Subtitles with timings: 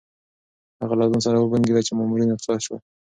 [0.81, 2.79] هغه له ځان سره وبونګېده چې مامورین رخصت شول.